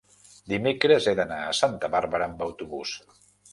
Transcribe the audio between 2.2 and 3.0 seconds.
amb autobús.